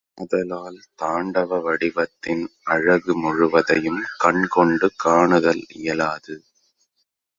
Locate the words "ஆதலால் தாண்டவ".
0.17-1.59